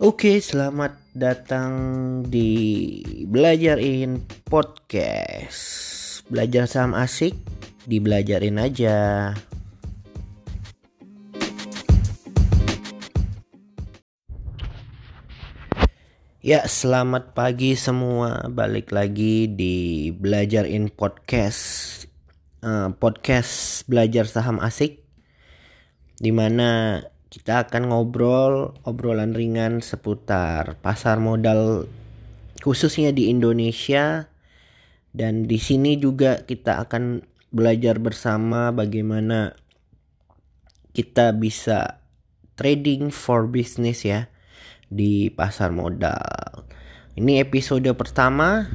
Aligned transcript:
Oke, 0.00 0.40
selamat 0.40 0.96
datang 1.12 1.72
di 2.24 3.04
Belajarin 3.28 4.24
Podcast. 4.48 5.60
Belajar 6.32 6.64
saham 6.64 6.96
asik, 6.96 7.36
dibelajarin 7.84 8.56
aja. 8.56 8.96
Ya, 16.40 16.64
selamat 16.64 17.36
pagi 17.36 17.76
semua. 17.76 18.48
Balik 18.48 18.96
lagi 18.96 19.52
di 19.52 20.08
Belajarin 20.16 20.88
Podcast. 20.88 22.08
Uh, 22.64 22.88
podcast 22.96 23.84
belajar 23.84 24.24
saham 24.24 24.64
asik 24.64 25.04
di 26.16 26.32
mana 26.32 27.00
kita 27.30 27.62
akan 27.62 27.94
ngobrol 27.94 28.74
obrolan 28.82 29.30
ringan 29.30 29.78
seputar 29.78 30.74
pasar 30.82 31.22
modal 31.22 31.86
khususnya 32.58 33.14
di 33.14 33.30
Indonesia 33.30 34.26
dan 35.14 35.46
di 35.46 35.62
sini 35.62 35.94
juga 35.94 36.42
kita 36.42 36.82
akan 36.82 37.22
belajar 37.54 38.02
bersama 38.02 38.74
bagaimana 38.74 39.54
kita 40.90 41.30
bisa 41.30 42.02
trading 42.58 43.14
for 43.14 43.46
business 43.46 44.02
ya 44.02 44.26
di 44.90 45.30
pasar 45.30 45.70
modal. 45.70 46.66
Ini 47.14 47.46
episode 47.46 47.86
pertama 47.94 48.66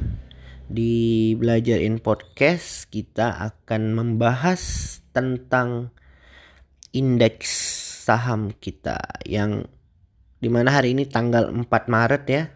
di 0.66 1.32
Belajarin 1.36 2.00
Podcast 2.00 2.88
kita 2.88 3.36
akan 3.52 3.92
membahas 3.92 4.60
tentang 5.12 5.92
indeks 6.96 7.75
saham 8.06 8.54
kita 8.54 9.02
yang 9.26 9.66
di 10.38 10.46
mana 10.46 10.78
hari 10.78 10.94
ini 10.94 11.10
tanggal 11.10 11.50
4 11.50 11.66
Maret 11.90 12.24
ya. 12.30 12.54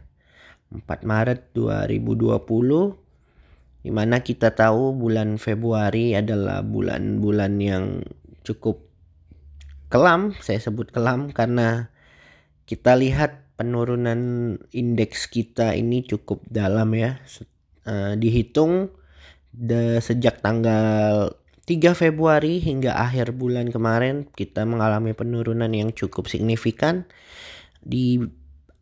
4 0.70 0.86
Maret 1.02 1.50
2020 1.58 3.82
di 3.82 3.90
mana 3.90 4.22
kita 4.22 4.54
tahu 4.54 4.94
bulan 4.94 5.42
Februari 5.42 6.14
adalah 6.14 6.62
bulan-bulan 6.62 7.58
yang 7.58 8.06
cukup 8.46 8.86
kelam 9.90 10.38
saya 10.38 10.62
sebut 10.62 10.94
kelam 10.94 11.34
karena 11.34 11.90
kita 12.70 12.94
lihat 12.94 13.58
penurunan 13.58 14.54
indeks 14.70 15.26
kita 15.26 15.74
ini 15.74 16.06
cukup 16.06 16.46
dalam 16.46 16.94
ya. 16.94 17.18
Uh, 17.82 18.14
dihitung 18.14 18.94
de, 19.50 19.98
sejak 19.98 20.38
tanggal 20.38 21.34
3 21.70 21.94
Februari 21.94 22.58
hingga 22.58 22.98
akhir 22.98 23.30
bulan 23.38 23.70
kemarin 23.70 24.26
kita 24.26 24.66
mengalami 24.66 25.14
penurunan 25.14 25.70
yang 25.70 25.94
cukup 25.94 26.26
signifikan 26.26 27.06
di 27.78 28.18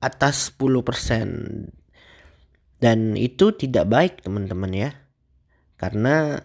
atas 0.01 0.57
10% 0.57 1.69
dan 2.81 3.13
itu 3.13 3.53
tidak 3.53 3.93
baik 3.93 4.25
teman-teman 4.25 4.73
ya. 4.73 4.91
Karena 5.77 6.41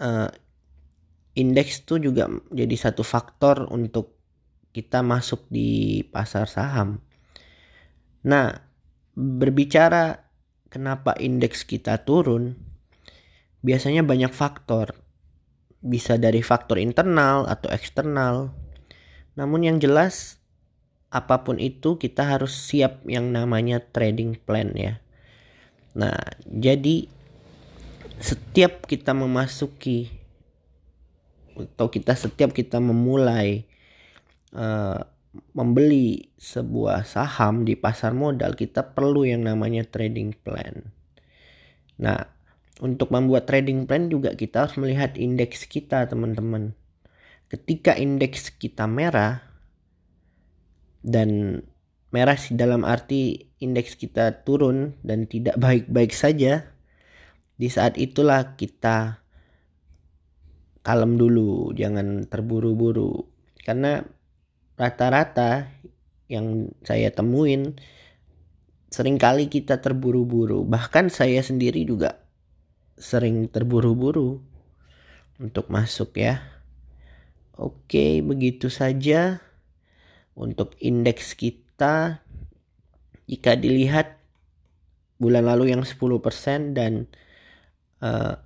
uh, 0.00 0.32
indeks 1.36 1.84
itu 1.84 2.08
juga 2.08 2.32
jadi 2.48 2.72
satu 2.72 3.04
faktor 3.04 3.68
untuk 3.68 4.16
kita 4.72 5.04
masuk 5.04 5.44
di 5.52 6.00
pasar 6.08 6.48
saham. 6.48 7.04
Nah, 8.24 8.48
berbicara 9.12 10.24
kenapa 10.72 11.12
indeks 11.20 11.68
kita 11.68 12.00
turun, 12.00 12.56
biasanya 13.60 14.00
banyak 14.08 14.32
faktor 14.32 15.05
bisa 15.80 16.16
dari 16.16 16.40
faktor 16.40 16.80
internal 16.80 17.44
atau 17.46 17.68
eksternal. 17.72 18.52
Namun 19.36 19.66
yang 19.66 19.78
jelas 19.78 20.40
apa 21.12 21.46
pun 21.46 21.56
itu 21.62 21.96
kita 21.96 22.26
harus 22.26 22.52
siap 22.52 23.06
yang 23.06 23.30
namanya 23.30 23.80
trading 23.80 24.36
plan 24.36 24.74
ya. 24.74 24.98
Nah, 25.96 26.18
jadi 26.44 27.08
setiap 28.20 28.84
kita 28.84 29.12
memasuki 29.12 30.12
atau 31.56 31.88
kita 31.88 32.12
setiap 32.12 32.52
kita 32.52 32.80
memulai 32.84 33.64
uh, 34.52 35.00
membeli 35.56 36.32
sebuah 36.36 37.04
saham 37.04 37.64
di 37.64 37.76
pasar 37.76 38.12
modal 38.12 38.56
kita 38.56 38.92
perlu 38.92 39.24
yang 39.24 39.44
namanya 39.44 39.84
trading 39.88 40.36
plan. 40.36 40.92
Nah, 41.96 42.35
untuk 42.80 43.08
membuat 43.08 43.48
trading 43.48 43.88
plan 43.88 44.12
juga 44.12 44.36
kita 44.36 44.68
harus 44.68 44.76
melihat 44.76 45.16
indeks 45.16 45.64
kita 45.64 46.04
teman-teman. 46.04 46.76
Ketika 47.48 47.96
indeks 47.96 48.52
kita 48.52 48.84
merah 48.84 49.40
dan 51.00 51.62
merah 52.12 52.36
sih 52.36 52.58
dalam 52.58 52.84
arti 52.84 53.48
indeks 53.62 53.96
kita 53.96 54.44
turun 54.44 54.98
dan 55.00 55.24
tidak 55.24 55.56
baik-baik 55.56 56.12
saja, 56.12 56.68
di 57.56 57.68
saat 57.72 57.96
itulah 57.96 58.58
kita 58.60 59.24
kalem 60.84 61.16
dulu, 61.16 61.72
jangan 61.72 62.28
terburu-buru. 62.28 63.24
Karena 63.64 64.04
rata-rata 64.76 65.72
yang 66.28 66.70
saya 66.84 67.08
temuin 67.08 67.78
sering 68.92 69.16
kali 69.16 69.48
kita 69.48 69.80
terburu-buru. 69.80 70.62
Bahkan 70.68 71.08
saya 71.08 71.40
sendiri 71.40 71.82
juga 71.88 72.25
sering 72.96 73.48
terburu-buru 73.52 74.40
untuk 75.36 75.68
masuk 75.68 76.16
ya. 76.16 76.40
Oke, 77.56 78.20
begitu 78.20 78.68
saja 78.68 79.40
untuk 80.36 80.76
indeks 80.80 81.32
kita. 81.36 82.20
Jika 83.28 83.56
dilihat 83.56 84.20
bulan 85.16 85.48
lalu 85.48 85.72
yang 85.72 85.84
10% 85.84 86.76
dan 86.76 87.08
uh, 88.04 88.36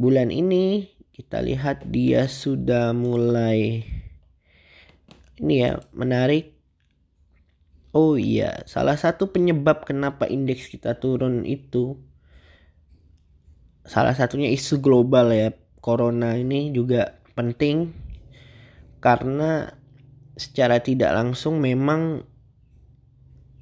bulan 0.00 0.32
ini 0.32 0.88
kita 1.14 1.38
lihat 1.44 1.86
dia 1.86 2.26
sudah 2.26 2.90
mulai 2.96 3.86
ini 5.38 5.54
ya 5.62 5.78
menarik. 5.94 6.56
Oh 7.94 8.18
iya, 8.18 8.66
salah 8.66 8.98
satu 8.98 9.30
penyebab 9.30 9.86
kenapa 9.86 10.26
indeks 10.26 10.66
kita 10.66 10.98
turun 10.98 11.46
itu 11.46 11.94
salah 13.84 14.16
satunya 14.16 14.48
isu 14.48 14.80
global 14.80 15.28
ya 15.32 15.52
corona 15.84 16.34
ini 16.40 16.72
juga 16.72 17.20
penting 17.36 17.92
karena 19.04 19.76
secara 20.34 20.80
tidak 20.80 21.12
langsung 21.12 21.60
memang 21.60 22.24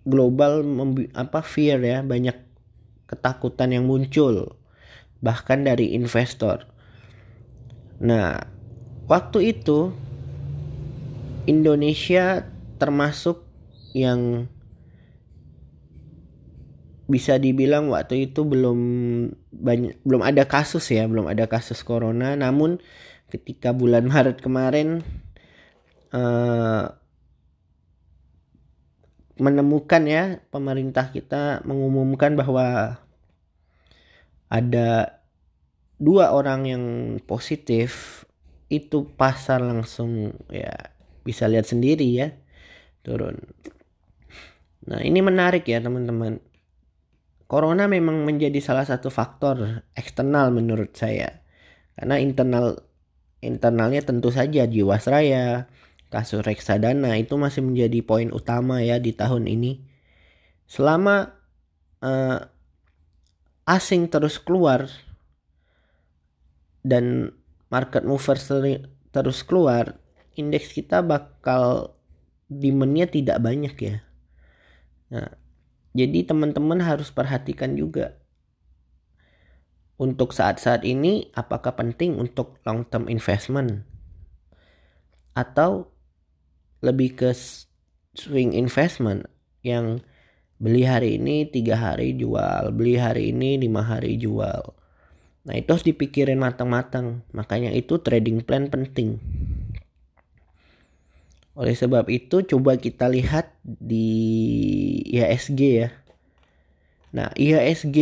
global 0.06 0.62
apa 1.19 1.43
fear 1.43 1.82
ya 1.82 2.00
banyak 2.06 2.38
ketakutan 3.11 3.75
yang 3.75 3.84
muncul 3.84 4.56
bahkan 5.22 5.62
dari 5.62 5.94
investor. 5.94 6.66
Nah, 8.03 8.43
waktu 9.06 9.55
itu 9.55 9.94
Indonesia 11.47 12.50
termasuk 12.82 13.47
yang 13.94 14.50
bisa 17.12 17.37
dibilang 17.37 17.93
waktu 17.93 18.33
itu 18.33 18.41
belum 18.49 18.78
banyak 19.53 20.00
belum 20.00 20.25
ada 20.25 20.49
kasus 20.49 20.89
ya 20.89 21.05
belum 21.05 21.28
ada 21.28 21.45
kasus 21.45 21.84
corona 21.84 22.33
namun 22.33 22.81
ketika 23.28 23.77
bulan 23.77 24.09
Maret 24.09 24.41
kemarin 24.41 25.05
uh, 26.17 26.89
menemukan 29.37 30.03
ya 30.09 30.41
pemerintah 30.49 31.12
kita 31.12 31.61
mengumumkan 31.69 32.33
bahwa 32.33 32.97
ada 34.53 35.21
dua 35.97 36.33
orang 36.37 36.61
yang 36.69 36.84
positif 37.25 38.23
itu 38.69 39.08
pasar 39.17 39.61
langsung 39.61 40.37
ya 40.53 40.93
bisa 41.25 41.49
lihat 41.49 41.69
sendiri 41.69 42.08
ya 42.08 42.29
turun. 43.05 43.41
Nah 44.88 45.00
ini 45.00 45.20
menarik 45.25 45.65
ya 45.65 45.81
teman-teman 45.81 46.43
Corona 47.52 47.84
memang 47.84 48.25
menjadi 48.25 48.64
salah 48.64 48.88
satu 48.88 49.12
faktor 49.12 49.84
eksternal 49.93 50.49
menurut 50.49 50.96
saya. 50.96 51.44
Karena 51.93 52.16
internal 52.16 52.81
internalnya 53.44 54.00
tentu 54.00 54.32
saja 54.32 54.64
Jiwasraya, 54.64 55.69
kasus 56.08 56.40
reksadana 56.40 57.12
itu 57.20 57.37
masih 57.37 57.60
menjadi 57.60 58.00
poin 58.00 58.32
utama 58.32 58.81
ya 58.81 58.96
di 58.96 59.12
tahun 59.12 59.52
ini. 59.52 59.84
Selama 60.64 61.28
uh, 62.00 62.40
asing 63.69 64.08
terus 64.08 64.40
keluar 64.40 64.88
dan 66.81 67.37
market 67.69 68.08
mover 68.08 68.40
terus 69.12 69.44
keluar, 69.44 70.00
indeks 70.40 70.72
kita 70.72 71.05
bakal 71.05 72.00
demandnya 72.48 73.05
tidak 73.12 73.44
banyak 73.44 73.76
ya. 73.76 73.96
Nah, 75.12 75.42
jadi 75.93 76.25
teman-teman 76.25 76.81
harus 76.81 77.12
perhatikan 77.12 77.77
juga. 77.77 78.17
Untuk 80.00 80.33
saat-saat 80.33 80.83
ini 80.89 81.31
apakah 81.37 81.77
penting 81.77 82.17
untuk 82.17 82.59
long 82.65 82.89
term 82.89 83.06
investment? 83.12 83.85
Atau 85.37 85.93
lebih 86.83 87.15
ke 87.15 87.31
swing 88.17 88.56
investment 88.56 89.29
yang 89.62 90.03
beli 90.59 90.83
hari 90.83 91.21
ini 91.21 91.47
tiga 91.47 91.79
hari 91.79 92.15
jual 92.19 92.75
beli 92.75 92.99
hari 92.99 93.31
ini 93.31 93.61
lima 93.61 93.85
hari 93.87 94.19
jual. 94.19 94.75
Nah 95.43 95.55
itu 95.55 95.69
harus 95.71 95.87
dipikirin 95.87 96.39
matang-matang. 96.39 97.23
Makanya 97.31 97.71
itu 97.71 97.99
trading 98.03 98.43
plan 98.43 98.71
penting 98.73 99.23
oleh 101.52 101.76
sebab 101.76 102.08
itu 102.08 102.40
coba 102.49 102.81
kita 102.81 103.12
lihat 103.12 103.52
di 103.64 104.08
IHSG 105.12 105.60
ya. 105.60 105.88
Nah 107.12 107.28
IHSG 107.37 107.99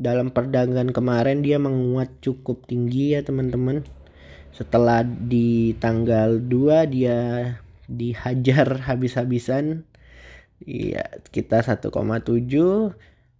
dalam 0.00 0.32
perdagangan 0.32 0.92
kemarin 0.92 1.44
dia 1.44 1.60
menguat 1.60 2.20
cukup 2.24 2.64
tinggi 2.64 3.12
ya 3.16 3.20
teman-teman. 3.20 3.84
Setelah 4.56 5.04
di 5.04 5.76
tanggal 5.76 6.40
2 6.40 6.88
dia 6.88 7.18
dihajar 7.84 8.80
habis-habisan. 8.88 9.84
Iya, 10.64 11.20
kita 11.28 11.60
1,7 11.60 11.92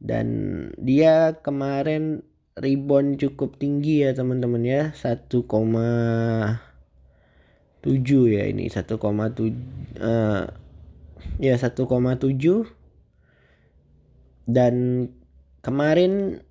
dan 0.04 0.26
dia 0.76 1.40
kemarin 1.40 2.20
rebound 2.60 3.16
cukup 3.16 3.56
tinggi 3.56 4.04
ya 4.04 4.12
teman-teman 4.12 4.60
ya 4.64 4.82
1,7 7.86 8.34
ya 8.34 8.44
ini 8.50 8.66
1,7 8.66 8.98
uh, 10.02 10.44
ya 11.38 11.54
1,7 11.54 12.66
dan 14.46 14.74
kemarin 15.62 16.42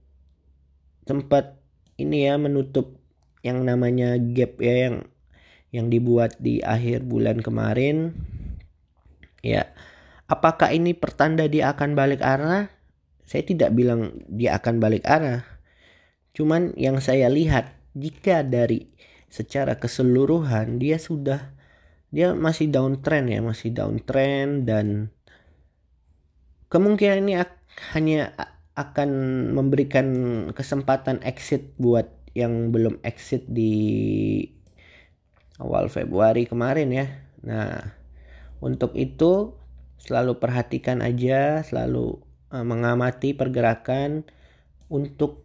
sempat 1.03 1.59
ini 1.99 2.27
ya 2.27 2.39
menutup 2.39 2.99
yang 3.43 3.67
namanya 3.67 4.15
gap 4.15 4.57
ya 4.63 4.89
yang 4.89 4.95
yang 5.75 5.91
dibuat 5.91 6.39
di 6.39 6.63
akhir 6.63 7.03
bulan 7.03 7.43
kemarin 7.43 8.15
ya 9.43 9.67
Apakah 10.25 10.73
ini 10.73 10.97
pertanda 10.97 11.45
dia 11.45 11.69
akan 11.69 11.93
balik 11.93 12.25
arah? 12.25 12.73
Saya 13.29 13.45
tidak 13.45 13.77
bilang 13.77 14.25
dia 14.25 14.57
akan 14.57 14.81
balik 14.81 15.05
arah. 15.05 15.45
Cuman 16.33 16.73
yang 16.73 16.97
saya 16.97 17.29
lihat 17.29 17.77
jika 17.93 18.41
dari 18.41 18.89
secara 19.35 19.75
keseluruhan 19.75 20.79
dia 20.79 20.95
sudah 20.95 21.51
dia 22.15 22.31
masih 22.31 22.71
downtrend 22.71 23.27
ya, 23.27 23.43
masih 23.43 23.75
downtrend 23.75 24.63
dan 24.63 25.11
kemungkinan 26.71 27.27
ini 27.27 27.33
hanya 27.91 28.31
akan 28.79 29.09
memberikan 29.51 30.07
kesempatan 30.55 31.19
exit 31.27 31.75
buat 31.75 32.07
yang 32.31 32.71
belum 32.71 33.03
exit 33.03 33.43
di 33.51 33.75
awal 35.59 35.91
Februari 35.91 36.47
kemarin 36.47 36.95
ya. 36.95 37.07
Nah, 37.43 37.83
untuk 38.63 38.95
itu 38.95 39.59
selalu 39.99 40.39
perhatikan 40.39 41.03
aja 41.03 41.63
selalu 41.67 42.19
uh, 42.55 42.63
mengamati 42.63 43.35
pergerakan 43.35 44.23
untuk 44.87 45.43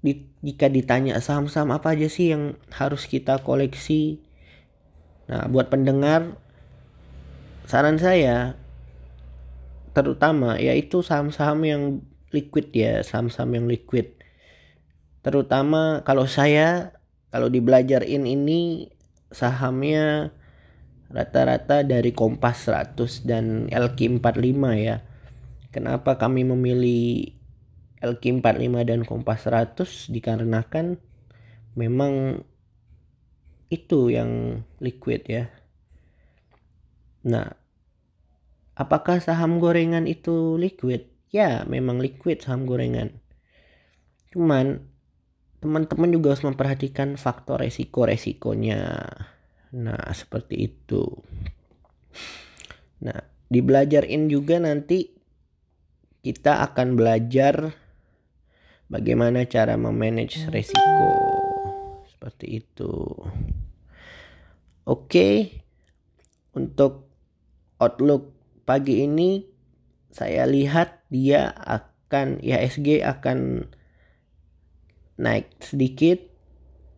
di, 0.00 0.28
jika 0.44 0.68
ditanya 0.70 1.18
saham-saham 1.18 1.74
apa 1.74 1.96
aja 1.96 2.08
sih 2.08 2.32
yang 2.32 2.56
harus 2.72 3.08
kita 3.08 3.40
koleksi 3.42 4.20
nah 5.26 5.50
buat 5.50 5.68
pendengar 5.68 6.38
saran 7.66 7.98
saya 7.98 8.54
terutama 9.96 10.60
yaitu 10.60 11.02
saham-saham 11.02 11.60
yang 11.66 11.82
liquid 12.30 12.70
ya 12.70 13.02
saham-saham 13.02 13.58
yang 13.58 13.66
liquid 13.66 14.14
terutama 15.26 16.06
kalau 16.06 16.30
saya 16.30 16.94
kalau 17.34 17.50
di 17.50 17.58
belajar 17.58 18.06
in 18.06 18.24
ini 18.24 18.88
sahamnya 19.34 20.30
rata-rata 21.10 21.86
dari 21.86 22.10
Kompas 22.10 22.66
100 22.66 23.28
dan 23.28 23.44
LQ45 23.70 24.62
ya. 24.80 25.02
Kenapa 25.70 26.16
kami 26.16 26.42
memilih 26.48 27.35
LQ45 28.02 28.74
dan 28.84 29.00
Kompas 29.06 29.48
100 29.48 30.12
dikarenakan 30.12 31.00
memang 31.76 32.44
itu 33.72 34.12
yang 34.12 34.62
liquid 34.78 35.26
ya. 35.26 35.50
Nah, 37.26 37.56
apakah 38.78 39.18
saham 39.18 39.58
gorengan 39.58 40.06
itu 40.06 40.54
liquid? 40.60 41.10
Ya, 41.34 41.66
memang 41.66 41.98
liquid 41.98 42.44
saham 42.44 42.64
gorengan. 42.68 43.18
Cuman 44.30 44.86
teman-teman 45.58 46.12
juga 46.14 46.36
harus 46.36 46.46
memperhatikan 46.46 47.18
faktor 47.18 47.64
resiko-resikonya 47.64 49.10
Nah, 49.76 50.08
seperti 50.16 50.72
itu. 50.72 51.04
Nah, 53.04 53.20
di 53.50 53.60
juga 54.30 54.56
nanti 54.56 55.10
kita 56.24 56.64
akan 56.70 56.96
belajar 56.96 57.76
bagaimana 58.86 59.46
cara 59.46 59.74
memanage 59.74 60.46
resiko. 60.50 61.10
Seperti 62.10 62.64
itu. 62.64 62.92
Oke. 64.86 65.62
Untuk 66.56 67.10
outlook 67.76 68.32
pagi 68.64 69.04
ini 69.04 69.44
saya 70.08 70.48
lihat 70.48 71.04
dia 71.12 71.52
akan 71.52 72.40
IHSG 72.40 73.04
akan 73.04 73.68
naik 75.20 75.52
sedikit 75.60 76.24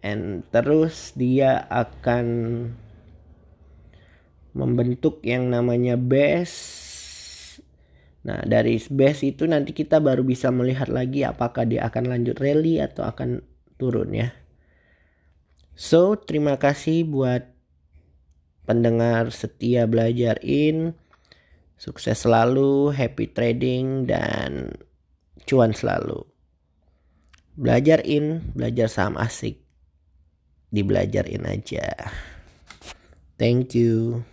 and 0.07 0.47
terus 0.55 1.11
dia 1.19 1.67
akan 1.67 2.27
membentuk 4.55 5.19
yang 5.27 5.51
namanya 5.51 5.99
base 5.99 6.78
Nah, 8.29 8.45
dari 8.45 8.77
base 8.77 9.33
itu 9.33 9.49
nanti 9.49 9.73
kita 9.73 10.05
baru 10.05 10.21
bisa 10.21 10.53
melihat 10.53 10.93
lagi 10.93 11.25
apakah 11.25 11.65
dia 11.65 11.89
akan 11.89 12.13
lanjut 12.13 12.37
rally 12.37 12.77
atau 12.77 13.09
akan 13.09 13.41
turun 13.81 14.13
ya. 14.13 14.37
So, 15.73 16.21
terima 16.21 16.61
kasih 16.61 17.09
buat 17.09 17.49
pendengar 18.69 19.33
setia 19.33 19.89
belajar 19.89 20.37
in. 20.45 20.93
Sukses 21.81 22.21
selalu, 22.21 22.93
happy 22.93 23.33
trading 23.33 24.05
dan 24.05 24.77
cuan 25.49 25.73
selalu. 25.73 26.21
Belajar 27.57 28.05
in, 28.05 28.53
belajar 28.53 28.93
saham 28.93 29.17
asik 29.17 29.65
dibelajarin 30.69 31.49
aja. 31.49 32.13
Thank 33.41 33.73
you. 33.73 34.27